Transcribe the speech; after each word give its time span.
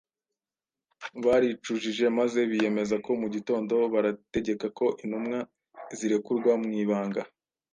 baricujije 1.25 2.05
maze 2.19 2.39
biyemeza 2.49 2.95
ko 3.05 3.11
mu 3.21 3.27
gitondo 3.35 3.75
barategeka 3.93 4.65
ko 4.77 4.85
intumwa 5.03 5.39
zirekurwa 5.97 6.51
mu 6.61 6.69
ibanga 6.83 7.21